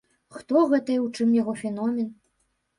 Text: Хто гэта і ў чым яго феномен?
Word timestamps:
Хто 0.37 0.63
гэта 0.71 0.89
і 0.95 0.99
ў 1.05 1.13
чым 1.19 1.37
яго 1.41 1.53
феномен? 1.63 2.11